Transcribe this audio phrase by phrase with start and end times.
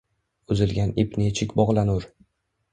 [0.55, 2.11] Uzilgan ip nechuk bog’lanur?